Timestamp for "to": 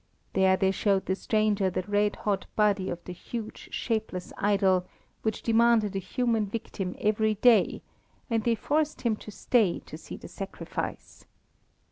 9.17-9.29, 9.81-9.99